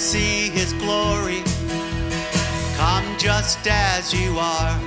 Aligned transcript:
see 0.00 0.48
his 0.48 0.72
glory. 0.72 1.42
Come 2.78 3.04
just 3.18 3.66
as 3.66 4.14
you 4.14 4.38
are. 4.38 4.80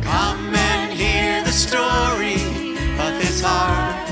Come 0.00 0.54
and 0.54 0.92
hear 0.92 1.42
the 1.42 1.50
story 1.50 2.34
of 3.04 3.20
his 3.20 3.42
heart. 3.42 4.08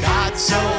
God 0.00 0.34
so 0.38 0.73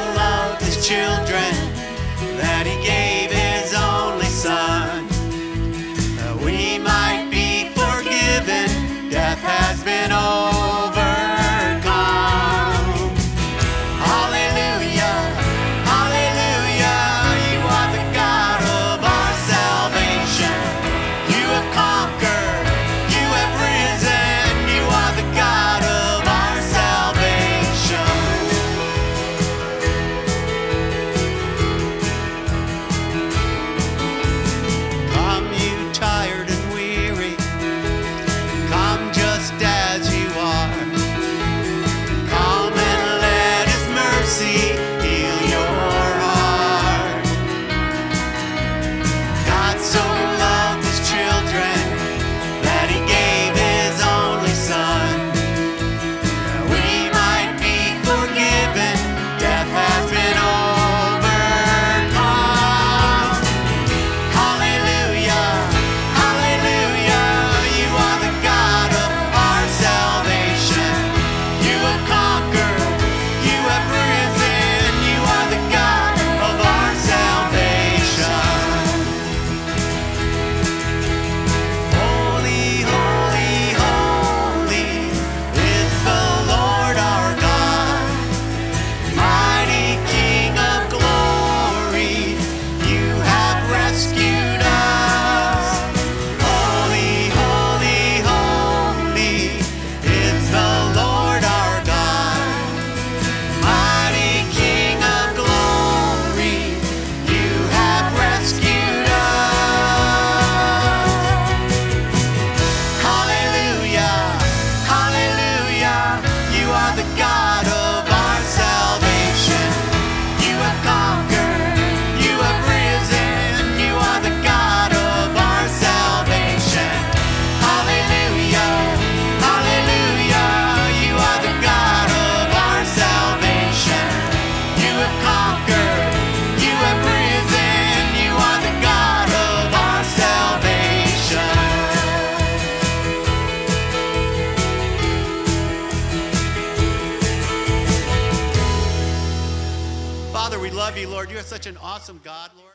love 150.76 150.98
you, 150.98 151.08
Lord. 151.08 151.30
You 151.30 151.38
are 151.38 151.42
such 151.42 151.66
an 151.66 151.78
awesome 151.78 152.20
God, 152.22 152.50
Lord. 152.54 152.66